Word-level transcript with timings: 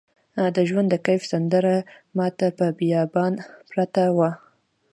د 0.55 0.57
ژوند 0.69 0.87
د 0.91 0.95
کیف 1.05 1.21
سندره 1.31 1.75
ماته 2.17 2.47
په 2.57 2.65
بیابان 2.79 3.33
پرته 3.69 4.03
وه 4.17 4.29